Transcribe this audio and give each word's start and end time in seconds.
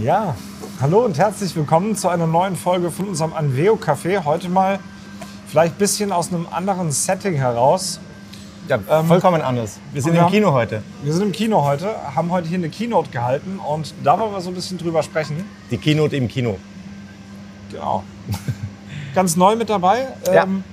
Ja, 0.00 0.34
hallo 0.80 1.00
und 1.04 1.18
herzlich 1.18 1.54
willkommen 1.54 1.94
zu 1.96 2.08
einer 2.08 2.26
neuen 2.26 2.56
Folge 2.56 2.90
von 2.90 3.06
unserem 3.08 3.32
Anveo 3.32 3.74
Café. 3.76 4.24
Heute 4.24 4.48
mal 4.48 4.78
vielleicht 5.46 5.74
ein 5.74 5.78
bisschen 5.78 6.12
aus 6.12 6.28
einem 6.32 6.46
anderen 6.50 6.90
Setting 6.90 7.34
heraus. 7.34 8.00
Ja, 8.68 8.78
vollkommen 9.04 9.40
anders. 9.40 9.78
Wir 9.92 10.02
sind 10.02 10.14
im 10.14 10.22
haben- 10.22 10.30
Kino 10.32 10.52
heute. 10.52 10.82
Wir 11.02 11.12
sind 11.12 11.22
im 11.26 11.32
Kino 11.32 11.64
heute, 11.64 11.88
haben 12.14 12.30
heute 12.30 12.48
hier 12.48 12.58
eine 12.58 12.68
Keynote 12.68 13.10
gehalten 13.10 13.58
und 13.58 13.94
da 14.04 14.18
wollen 14.18 14.32
wir 14.32 14.40
so 14.40 14.50
ein 14.50 14.54
bisschen 14.54 14.78
drüber 14.78 15.02
sprechen. 15.02 15.44
Die 15.70 15.78
Keynote 15.78 16.16
im 16.16 16.28
Kino. 16.28 16.58
Genau. 17.70 18.02
Ganz 19.14 19.36
neu 19.36 19.56
mit 19.56 19.70
dabei. 19.70 20.08
Ja. 20.26 20.42
Ähm, 20.44 20.64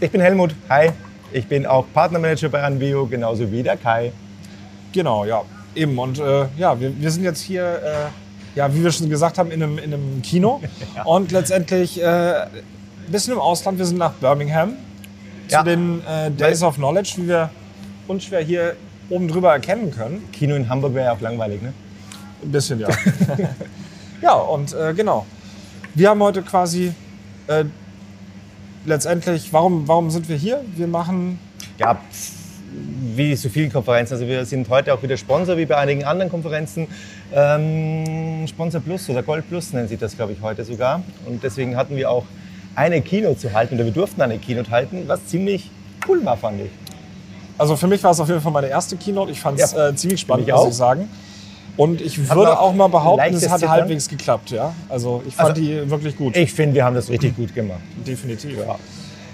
Ich 0.00 0.10
bin 0.10 0.20
Helmut. 0.20 0.54
Hi. 0.68 0.90
Ich 1.32 1.46
bin 1.46 1.66
auch 1.66 1.86
Partnermanager 1.94 2.48
bei 2.50 2.62
Anvio, 2.62 3.06
genauso 3.06 3.50
wie 3.50 3.62
der 3.62 3.76
Kai. 3.76 4.12
Genau, 4.92 5.24
ja. 5.24 5.42
Eben. 5.74 5.98
Und 5.98 6.18
äh, 6.18 6.46
ja, 6.58 6.78
wir, 6.78 6.92
wir 7.00 7.10
sind 7.10 7.24
jetzt 7.24 7.40
hier, 7.40 7.64
äh, 7.64 8.58
ja, 8.58 8.74
wie 8.74 8.82
wir 8.84 8.92
schon 8.92 9.08
gesagt 9.08 9.38
haben, 9.38 9.50
in 9.50 9.62
einem, 9.62 9.78
in 9.78 9.94
einem 9.94 10.22
Kino. 10.22 10.60
Und 11.04 11.32
letztendlich 11.32 12.00
äh, 12.02 12.04
ein 12.42 12.48
bisschen 13.08 13.32
im 13.34 13.40
Ausland. 13.40 13.78
Wir 13.78 13.86
sind 13.86 13.98
nach 13.98 14.12
Birmingham 14.14 14.74
Ja. 15.48 15.60
zu 15.60 15.64
den 15.64 16.02
äh, 16.06 16.30
Days 16.30 16.62
of 16.62 16.76
Knowledge, 16.76 17.14
wie 17.16 17.28
wir 17.28 17.50
unschwer 18.08 18.40
hier 18.42 18.76
oben 19.08 19.28
drüber 19.28 19.52
erkennen 19.52 19.90
können. 19.90 20.24
Kino 20.32 20.54
in 20.54 20.68
Hamburg 20.68 20.94
wäre 20.94 21.06
ja 21.06 21.12
auch 21.12 21.20
langweilig, 21.20 21.62
ne? 21.62 21.72
Ein 22.42 22.50
bisschen, 22.52 22.80
ja. 22.80 22.88
ja, 24.22 24.34
und 24.34 24.72
äh, 24.74 24.92
genau. 24.94 25.26
Wir 25.94 26.08
haben 26.10 26.22
heute 26.22 26.42
quasi 26.42 26.92
äh, 27.46 27.64
letztendlich, 28.84 29.52
warum, 29.52 29.86
warum 29.86 30.10
sind 30.10 30.28
wir 30.28 30.36
hier? 30.36 30.64
Wir 30.76 30.86
machen, 30.86 31.38
Ja, 31.78 31.94
pff, 31.94 32.32
wie 33.14 33.34
so 33.36 33.48
viele 33.48 33.68
Konferenzen. 33.68 34.14
Also 34.14 34.26
wir 34.26 34.44
sind 34.44 34.68
heute 34.68 34.94
auch 34.94 35.02
wieder 35.02 35.16
Sponsor, 35.16 35.56
wie 35.56 35.66
bei 35.66 35.76
einigen 35.76 36.04
anderen 36.04 36.30
Konferenzen. 36.30 36.86
Ähm, 37.34 38.46
Sponsor 38.48 38.80
Plus 38.80 39.08
oder 39.10 39.22
Gold 39.22 39.48
Plus 39.48 39.72
nennt 39.72 39.88
sich 39.88 39.98
das, 39.98 40.16
glaube 40.16 40.32
ich, 40.32 40.40
heute 40.40 40.64
sogar. 40.64 41.02
Und 41.26 41.42
deswegen 41.42 41.76
hatten 41.76 41.96
wir 41.96 42.10
auch 42.10 42.24
eine 42.74 43.02
Keynote 43.02 43.38
zu 43.38 43.52
halten, 43.52 43.74
oder 43.74 43.84
wir 43.84 43.92
durften 43.92 44.22
eine 44.22 44.38
Keynote 44.38 44.70
halten, 44.70 45.04
was 45.06 45.26
ziemlich 45.26 45.70
cool 46.08 46.24
war, 46.24 46.36
fand 46.36 46.60
ich. 46.62 46.70
also 47.58 47.76
für 47.76 47.86
mich 47.86 48.02
war 48.02 48.10
es 48.12 48.18
auf 48.20 48.28
jeden 48.28 48.40
Fall 48.40 48.50
meine 48.52 48.68
erste 48.68 48.96
Keynote. 48.96 49.30
Ich 49.30 49.40
fand 49.40 49.60
es 49.60 49.72
Ja. 49.72 49.88
äh, 49.90 49.94
ziemlich 49.94 50.20
spannend, 50.20 50.48
muss 50.48 50.68
ich 50.68 50.74
sagen. 50.74 51.08
Und 51.76 52.00
ich 52.00 52.18
Hat 52.18 52.36
würde 52.36 52.58
auch 52.58 52.74
mal 52.74 52.88
behaupten, 52.88 53.34
es 53.34 53.48
hat 53.48 53.60
Zittern? 53.60 53.70
halbwegs 53.70 54.08
geklappt, 54.08 54.50
ja. 54.50 54.74
Also 54.88 55.22
ich 55.26 55.34
fand 55.36 55.50
Also, 55.50 55.62
die 55.62 55.88
wirklich 55.90 56.16
gut. 56.16 56.36
Ich 56.36 56.52
finde, 56.52 56.74
wir 56.74 56.84
haben 56.84 56.94
das 56.94 57.08
richtig 57.08 57.36
gut 57.36 57.54
gemacht. 57.54 57.80
Definitiv. 58.06 58.58
Ja, 58.58 58.76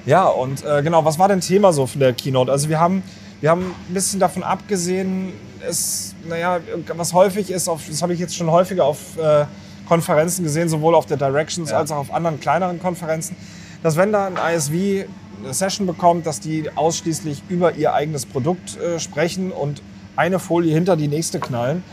ja 0.06 0.24
und 0.28 0.64
äh, 0.64 0.82
genau, 0.82 1.04
was 1.04 1.18
war 1.18 1.28
denn 1.28 1.40
Thema 1.40 1.72
so 1.72 1.86
von 1.86 2.00
der 2.00 2.12
Keynote? 2.12 2.52
Also 2.52 2.68
wir 2.68 2.78
haben, 2.78 3.02
wir 3.40 3.50
haben 3.50 3.74
ein 3.88 3.94
bisschen 3.94 4.20
davon 4.20 4.42
abgesehen, 4.42 5.32
es, 5.68 6.14
naja, 6.28 6.60
was 6.96 7.12
häufig 7.12 7.50
ist, 7.50 7.68
auf, 7.68 7.82
das 7.88 8.02
habe 8.02 8.12
ich 8.14 8.20
jetzt 8.20 8.36
schon 8.36 8.50
häufiger 8.50 8.84
auf 8.84 9.16
äh, 9.18 9.44
Konferenzen 9.86 10.44
gesehen, 10.44 10.68
sowohl 10.68 10.94
auf 10.94 11.06
der 11.06 11.16
Directions 11.16 11.70
Ja. 11.70 11.78
als 11.78 11.90
auch 11.90 11.96
auf 11.98 12.12
anderen 12.12 12.40
kleineren 12.40 12.80
Konferenzen, 12.80 13.36
dass 13.82 13.96
wenn 13.96 14.12
da 14.12 14.26
ein 14.26 14.36
ISV 14.54 15.06
eine 15.44 15.54
Session 15.54 15.86
bekommt, 15.86 16.26
dass 16.26 16.40
die 16.40 16.68
ausschließlich 16.74 17.42
über 17.48 17.74
ihr 17.74 17.94
eigenes 17.94 18.26
Produkt 18.26 18.76
äh, 18.76 18.98
sprechen 18.98 19.52
und 19.52 19.82
eine 20.16 20.40
Folie 20.40 20.74
hinter 20.74 20.96
die 20.96 21.06
nächste 21.06 21.38
knallen. 21.38 21.84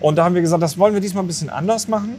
Und 0.00 0.16
da 0.16 0.24
haben 0.24 0.34
wir 0.34 0.40
gesagt, 0.40 0.62
das 0.62 0.78
wollen 0.78 0.94
wir 0.94 1.02
diesmal 1.02 1.24
ein 1.24 1.26
bisschen 1.26 1.50
anders 1.50 1.88
machen. 1.88 2.18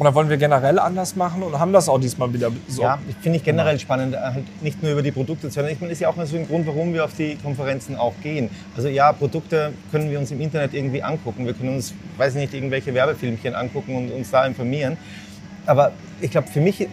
Oder 0.00 0.14
wollen 0.14 0.30
wir 0.30 0.38
generell 0.38 0.78
anders 0.78 1.14
machen 1.14 1.42
und 1.42 1.58
haben 1.58 1.74
das 1.74 1.86
auch 1.86 2.00
diesmal 2.00 2.32
wieder 2.32 2.50
so. 2.66 2.80
Ja, 2.80 2.98
ich 3.06 3.16
finde 3.16 3.36
ich 3.36 3.44
generell 3.44 3.78
spannend, 3.78 4.14
äh, 4.14 4.18
halt 4.18 4.62
nicht 4.62 4.82
nur 4.82 4.92
über 4.92 5.02
die 5.02 5.10
Produkte, 5.10 5.50
sondern 5.50 5.74
ich 5.74 5.78
meine, 5.78 5.92
ist 5.92 6.00
ja 6.00 6.08
auch 6.08 6.14
so 6.24 6.36
ein 6.38 6.48
Grund, 6.48 6.66
warum 6.66 6.94
wir 6.94 7.04
auf 7.04 7.12
die 7.12 7.36
Konferenzen 7.36 7.96
auch 7.96 8.14
gehen. 8.22 8.48
Also 8.74 8.88
ja, 8.88 9.12
Produkte 9.12 9.74
können 9.90 10.10
wir 10.10 10.18
uns 10.18 10.30
im 10.30 10.40
Internet 10.40 10.72
irgendwie 10.72 11.02
angucken. 11.02 11.44
Wir 11.44 11.52
können 11.52 11.74
uns, 11.74 11.92
weiß 12.16 12.34
ich 12.34 12.40
nicht, 12.40 12.54
irgendwelche 12.54 12.94
Werbefilmchen 12.94 13.54
angucken 13.54 13.94
und 13.94 14.10
uns 14.10 14.30
da 14.30 14.46
informieren. 14.46 14.96
Aber 15.66 15.92
ich 16.22 16.30
glaube, 16.30 16.48
für 16.48 16.62
mich 16.62 16.88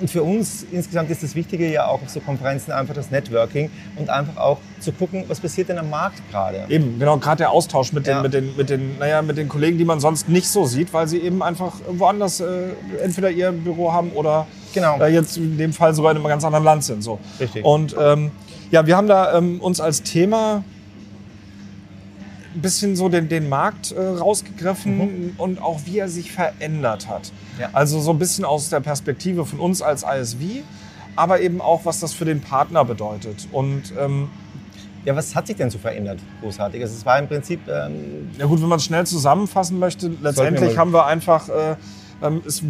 und 0.00 0.10
für 0.10 0.22
uns 0.22 0.64
insgesamt 0.70 1.10
ist 1.10 1.22
das 1.22 1.34
Wichtige 1.34 1.70
ja 1.70 1.86
auch 1.88 2.02
auf 2.02 2.08
so 2.08 2.20
Konferenzen 2.20 2.72
einfach 2.72 2.94
das 2.94 3.10
Networking 3.10 3.70
und 3.96 4.10
einfach 4.10 4.36
auch 4.36 4.58
zu 4.80 4.92
gucken, 4.92 5.24
was 5.28 5.40
passiert 5.40 5.68
denn 5.68 5.78
am 5.78 5.90
Markt 5.90 6.20
gerade. 6.30 6.64
Eben, 6.68 6.98
genau, 6.98 7.16
gerade 7.18 7.38
der 7.38 7.50
Austausch 7.50 7.92
mit 7.92 8.06
den, 8.06 8.16
Ja. 8.16 8.22
mit, 8.22 8.34
den, 8.34 8.56
mit, 8.56 8.70
den, 8.70 8.98
naja, 8.98 9.22
mit 9.22 9.36
den 9.36 9.48
Kollegen, 9.48 9.78
die 9.78 9.84
man 9.84 10.00
sonst 10.00 10.28
nicht 10.28 10.48
so 10.48 10.64
sieht, 10.64 10.92
weil 10.92 11.08
sie 11.08 11.18
eben 11.18 11.42
einfach 11.42 11.72
woanders 11.90 12.40
äh, 12.40 12.46
entweder 13.02 13.30
ihr 13.30 13.52
Büro 13.52 13.92
haben 13.92 14.10
oder 14.12 14.46
Genau. 14.74 15.00
äh, 15.00 15.08
jetzt 15.08 15.36
in 15.36 15.56
dem 15.58 15.72
Fall 15.72 15.94
sogar 15.94 16.12
in 16.12 16.18
einem 16.18 16.26
ganz 16.26 16.44
anderen 16.44 16.64
Land 16.64 16.84
sind. 16.84 17.02
So. 17.02 17.18
Richtig. 17.40 17.64
Und 17.64 17.96
ähm, 17.98 18.30
ja, 18.70 18.86
wir 18.86 18.96
haben 18.96 19.08
da 19.08 19.36
ähm, 19.36 19.60
uns 19.60 19.80
als 19.80 20.02
Thema 20.02 20.62
bisschen 22.62 22.96
so 22.96 23.08
den, 23.08 23.28
den 23.28 23.48
Markt 23.48 23.92
äh, 23.92 24.00
rausgegriffen 24.00 25.34
und 25.38 25.60
auch 25.62 25.80
wie 25.84 25.98
er 25.98 26.08
sich 26.08 26.32
verändert 26.32 27.08
hat. 27.08 27.30
Mhm. 27.56 27.60
Ja. 27.62 27.70
Also 27.72 28.00
so 28.00 28.10
ein 28.10 28.18
bisschen 28.18 28.44
aus 28.44 28.68
der 28.70 28.80
Perspektive 28.80 29.44
von 29.44 29.60
uns 29.60 29.82
als 29.82 30.02
ISV, 30.04 30.62
aber 31.16 31.40
eben 31.40 31.60
auch, 31.60 31.84
was 31.84 32.00
das 32.00 32.12
für 32.12 32.24
den 32.24 32.40
Partner 32.40 32.84
bedeutet. 32.84 33.48
Und 33.52 33.92
ähm, 33.98 34.28
Ja, 35.04 35.14
was 35.16 35.34
hat 35.34 35.46
sich 35.46 35.56
denn 35.56 35.70
so 35.70 35.78
verändert, 35.78 36.18
großartig? 36.42 36.82
Also 36.82 36.94
es 36.96 37.06
war 37.06 37.18
im 37.18 37.28
Prinzip, 37.28 37.60
ähm, 37.68 38.30
Ja 38.38 38.46
gut, 38.46 38.60
wenn 38.60 38.68
man 38.68 38.78
es 38.78 38.84
schnell 38.84 39.06
zusammenfassen 39.06 39.78
möchte, 39.78 40.10
letztendlich 40.22 40.70
mal- 40.74 40.76
haben 40.76 40.92
wir 40.92 41.06
einfach 41.06 41.48
äh, 41.48 41.76
ähm, 42.20 42.42
ist 42.44 42.62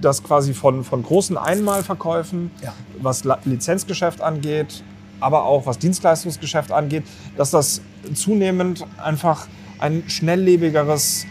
das 0.00 0.22
quasi 0.22 0.54
von, 0.54 0.82
von 0.82 1.02
großen 1.02 1.36
Einmalverkäufen, 1.36 2.50
Ja. 2.62 2.72
was 3.02 3.22
Lizenzgeschäft 3.44 4.20
angeht, 4.22 4.82
aber 5.20 5.44
auch 5.44 5.66
was 5.66 5.78
Dienstleistungsgeschäft 5.78 6.72
angeht, 6.72 7.04
dass 7.36 7.50
das 7.50 7.80
zunehmend 8.14 8.84
einfach 9.02 9.46
ein 9.78 10.04
schnelllebigeres 10.08 11.26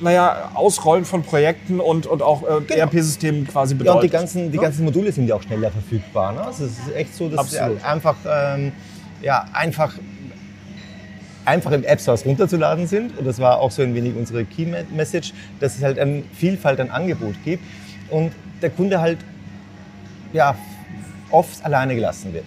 naja, 0.00 0.50
Ausrollen 0.54 1.04
von 1.04 1.22
Projekten 1.22 1.78
und, 1.78 2.06
und 2.06 2.22
auch 2.22 2.42
äh, 2.42 2.60
Genau. 2.66 2.80
ERP-Systemen 2.80 3.46
quasi 3.46 3.74
Ja, 3.74 3.78
bedeutet. 3.78 3.96
und 3.96 4.02
die 4.02 4.08
ganzen, 4.12 4.50
die 4.50 4.56
Ja? 4.56 4.62
ganzen 4.64 4.84
Module 4.84 5.12
sind 5.12 5.28
ja 5.28 5.36
auch 5.36 5.42
schneller 5.42 5.70
verfügbar. 5.70 6.32
Ne? 6.32 6.40
Also 6.42 6.64
es 6.64 6.72
ist 6.72 6.94
echt 6.96 7.14
so, 7.14 7.28
dass 7.28 7.54
einfach, 7.84 8.16
ähm, 8.28 8.72
ja, 9.22 9.44
einfach, 9.52 9.92
einfach 11.44 11.70
im 11.70 11.84
App 11.84 12.00
Stores 12.00 12.26
runterzuladen 12.26 12.88
sind. 12.88 13.16
Und 13.16 13.24
das 13.26 13.38
war 13.38 13.60
auch 13.60 13.70
so 13.70 13.82
ein 13.82 13.94
wenig 13.94 14.16
unsere 14.16 14.44
Key 14.44 14.66
Message, 14.92 15.32
dass 15.60 15.76
es 15.76 15.82
halt 15.84 16.00
eine 16.00 16.24
Vielfalt 16.34 16.80
an 16.80 16.90
Angebot 16.90 17.36
gibt 17.44 17.62
und 18.10 18.32
der 18.60 18.70
Kunde 18.70 19.00
halt 19.00 19.18
ja, 20.32 20.56
oft 21.32 21.64
alleine 21.64 21.94
gelassen 21.94 22.32
wird. 22.32 22.44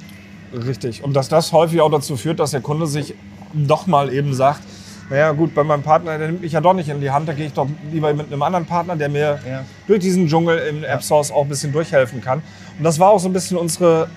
Richtig. 0.54 1.04
Und 1.04 1.14
dass 1.16 1.28
das 1.30 1.52
häufig 1.52 1.82
auch 1.82 1.92
dazu 1.92 2.16
führt, 2.18 2.40
dass 2.40 2.52
der 2.52 2.62
Kunde 2.62 2.88
sich 2.88 3.14
doch 3.54 3.88
mal 3.88 4.12
eben 4.14 4.34
sagt, 4.34 4.62
naja 5.10 5.32
gut, 5.34 5.54
bei 5.54 5.64
meinem 5.64 5.84
Partner, 5.84 6.18
der 6.18 6.28
nimmt 6.28 6.42
mich 6.42 6.54
ja 6.54 6.62
doch 6.62 6.74
nicht 6.74 6.90
in 6.90 7.00
die 7.00 7.12
Hand, 7.12 7.28
da 7.30 7.34
gehe 7.34 7.46
ich 7.48 7.54
doch 7.54 7.68
lieber 7.92 8.12
mit 8.14 8.28
einem 8.32 8.42
anderen 8.42 8.66
Partner, 8.66 8.96
der 8.96 9.10
mir 9.10 9.40
Ja. 9.48 9.64
durch 9.88 10.00
diesen 10.00 10.28
Dschungel 10.28 10.58
im 10.70 10.84
App 10.84 11.04
Source 11.04 11.32
auch 11.32 11.44
ein 11.44 11.50
bisschen 11.50 11.72
durchhelfen 11.72 12.22
kann. 12.22 12.42
Und 12.78 12.84
das 12.84 12.98
war 13.00 13.10
auch 13.12 13.20
so 13.20 13.30
ein 13.30 13.34
bisschen 13.34 13.58
unsere, 13.58 14.08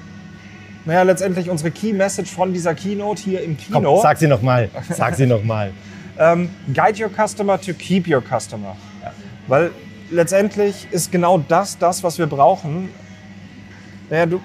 naja, 0.86 1.02
letztendlich 1.02 1.50
unsere 1.50 1.70
Key 1.70 1.92
Message 1.92 2.30
von 2.32 2.52
dieser 2.54 2.74
Keynote 2.74 3.20
hier 3.22 3.42
im 3.42 3.56
Komm, 3.70 3.82
Kino. 3.82 4.00
sag 4.02 4.16
sie 4.18 4.26
nochmal. 4.28 4.70
Sag 4.90 5.14
sie 5.16 5.26
nochmal. 5.26 5.72
Ähm, 6.20 6.50
guide 6.74 7.00
your 7.00 7.08
customer 7.08 7.60
to 7.60 7.72
keep 7.72 8.08
your 8.08 8.20
customer. 8.20 8.74
Weil 9.46 9.70
letztendlich 10.10 10.88
ist 10.90 11.12
genau 11.12 11.38
das 11.38 11.78
das, 11.78 12.02
was 12.02 12.18
wir 12.18 12.26
brauchen. 12.26 12.88
Naja, 14.10 14.26
du, 14.26 14.40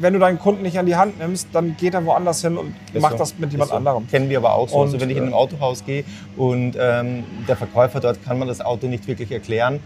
wenn 0.00 0.12
du 0.12 0.18
deinen 0.18 0.38
Kunden 0.38 0.62
nicht 0.62 0.78
an 0.78 0.86
die 0.86 0.96
Hand 0.96 1.18
nimmst, 1.18 1.48
dann 1.52 1.76
geht 1.76 1.94
er 1.94 2.04
woanders 2.04 2.42
hin 2.42 2.56
und 2.56 2.74
Ist 2.92 3.02
macht 3.02 3.12
so. 3.12 3.18
das 3.18 3.38
mit 3.38 3.52
jemand 3.52 3.70
so. 3.70 3.76
anderem. 3.76 4.06
Kennen 4.08 4.28
wir 4.28 4.38
aber 4.38 4.54
auch 4.54 4.68
so. 4.68 4.76
Und, 4.76 4.86
also 4.86 5.00
wenn 5.00 5.10
ich 5.10 5.16
in 5.16 5.24
ein 5.24 5.32
äh, 5.32 5.34
Autohaus 5.34 5.84
gehe 5.84 6.04
und 6.36 6.76
ähm, 6.78 7.24
der 7.48 7.56
Verkäufer 7.56 8.00
dort 8.00 8.24
kann 8.24 8.38
man 8.38 8.48
das 8.48 8.60
Auto 8.60 8.86
nicht 8.86 9.06
wirklich 9.06 9.30
erklären, 9.32 9.80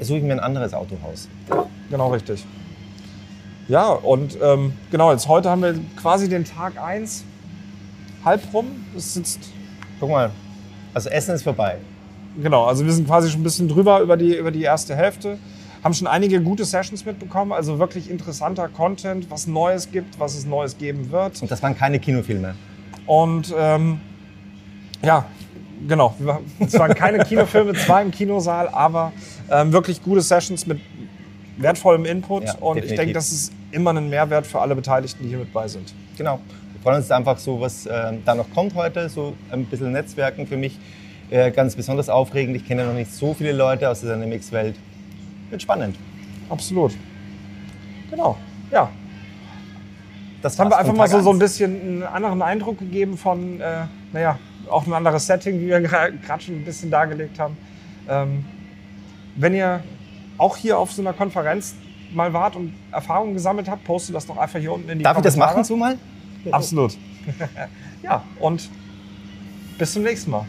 suche 0.00 0.18
ich 0.18 0.24
mir 0.24 0.32
ein 0.32 0.40
anderes 0.40 0.74
Autohaus. 0.74 1.28
Genau 1.90 2.10
richtig. 2.12 2.44
Ja, 3.68 3.88
und 3.92 4.36
ähm, 4.42 4.74
genau, 4.90 5.10
jetzt 5.12 5.26
heute 5.28 5.48
haben 5.48 5.62
wir 5.62 5.74
quasi 6.00 6.28
den 6.28 6.44
Tag 6.44 6.80
1 6.82 7.24
halb 8.24 8.42
rum. 8.52 8.66
Es 8.96 9.14
sitzt, 9.14 9.40
Guck 10.00 10.10
mal, 10.10 10.30
also 10.92 11.08
Essen 11.08 11.34
ist 11.34 11.42
vorbei. 11.44 11.76
genau, 12.42 12.64
also 12.66 12.84
wir 12.84 12.92
sind 12.92 13.06
quasi 13.06 13.30
schon 13.30 13.40
ein 13.40 13.44
bisschen 13.44 13.68
drüber 13.68 14.00
über 14.00 14.16
die, 14.16 14.36
über 14.36 14.50
die 14.50 14.62
erste 14.62 14.94
Hälfte. 14.94 15.38
Haben 15.84 15.92
schon 15.92 16.06
einige 16.06 16.40
gute 16.40 16.64
Sessions 16.64 17.04
mitbekommen, 17.04 17.52
also 17.52 17.78
wirklich 17.78 18.10
interessanter 18.10 18.68
Content, 18.68 19.30
was 19.30 19.46
Neues 19.46 19.92
gibt, 19.92 20.18
was 20.18 20.34
es 20.34 20.46
Neues 20.46 20.78
geben 20.78 21.12
wird. 21.12 21.42
Und 21.42 21.50
das 21.50 21.62
waren 21.62 21.76
keine 21.76 21.98
Kinofilme. 21.98 22.54
Und 23.06 23.54
ähm, 23.54 24.00
ja, 25.02 25.26
genau. 25.86 26.14
Es 26.58 26.78
waren 26.78 26.94
keine 26.94 27.18
Kinofilme, 27.18 27.74
zwar 27.86 28.00
im 28.00 28.10
Kinosaal, 28.10 28.68
aber 28.68 29.12
ähm, 29.50 29.72
wirklich 29.72 30.02
gute 30.02 30.22
Sessions 30.22 30.66
mit 30.66 30.80
wertvollem 31.58 32.06
Input. 32.06 32.44
Ja, 32.44 32.54
und 32.54 32.78
ich 32.78 32.84
definitiv. 32.84 32.96
denke, 32.96 33.12
das 33.12 33.30
ist 33.30 33.52
immer 33.70 33.92
ein 33.92 34.08
Mehrwert 34.08 34.46
für 34.46 34.60
alle 34.60 34.74
Beteiligten, 34.74 35.22
die 35.22 35.28
hier 35.28 35.38
mit 35.38 35.52
bei 35.52 35.68
sind. 35.68 35.92
Genau. 36.16 36.40
Wir 36.72 36.80
freuen 36.82 36.96
uns 36.96 37.10
einfach 37.10 37.36
so, 37.36 37.60
was 37.60 37.84
ähm, 37.84 38.22
da 38.24 38.34
noch 38.34 38.50
kommt 38.54 38.74
heute, 38.74 39.10
so 39.10 39.34
ein 39.50 39.66
bisschen 39.66 39.92
Netzwerken 39.92 40.46
für 40.46 40.56
mich 40.56 40.78
äh, 41.28 41.50
ganz 41.50 41.76
besonders 41.76 42.08
aufregend. 42.08 42.56
Ich 42.56 42.66
kenne 42.66 42.86
noch 42.86 42.94
nicht 42.94 43.12
so 43.12 43.34
viele 43.34 43.52
Leute 43.52 43.90
aus 43.90 44.00
der 44.00 44.14
Dynamics-Welt. 44.14 44.76
Wird 45.54 45.62
spannend. 45.62 45.96
Absolut. 46.50 46.96
Genau. 48.10 48.36
Ja. 48.72 48.90
Das 50.42 50.58
haben 50.58 50.68
wir 50.68 50.76
einfach 50.76 50.96
mal 50.96 51.06
so, 51.06 51.20
so 51.20 51.30
ein 51.30 51.38
bisschen 51.38 51.80
einen 51.80 52.02
anderen 52.02 52.42
Eindruck 52.42 52.80
gegeben 52.80 53.16
von, 53.16 53.60
äh, 53.60 53.84
naja, 54.12 54.36
auch 54.68 54.84
ein 54.84 54.92
anderes 54.92 55.28
Setting, 55.28 55.60
wie 55.60 55.68
wir 55.68 55.80
gerade 55.80 56.42
schon 56.42 56.56
ein 56.56 56.64
bisschen 56.64 56.90
dargelegt 56.90 57.38
haben. 57.38 57.56
Ähm, 58.08 58.44
wenn 59.36 59.54
ihr 59.54 59.84
auch 60.38 60.56
hier 60.56 60.76
auf 60.76 60.90
so 60.90 61.02
einer 61.02 61.12
Konferenz 61.12 61.76
mal 62.12 62.32
wart 62.32 62.56
und 62.56 62.74
Erfahrungen 62.90 63.34
gesammelt 63.34 63.68
habt, 63.68 63.84
postet 63.84 64.16
das 64.16 64.26
doch 64.26 64.36
einfach 64.36 64.58
hier 64.58 64.72
unten 64.72 64.88
in 64.88 64.98
die 64.98 65.04
Darf 65.04 65.18
ich 65.18 65.22
das 65.22 65.34
Kommentare. 65.34 65.58
machen 65.58 65.64
so 65.64 65.76
mal? 65.76 65.96
Absolut. 66.50 66.96
ja, 68.02 68.24
und 68.40 68.68
bis 69.78 69.92
zum 69.92 70.02
nächsten 70.02 70.32
Mal. 70.32 70.46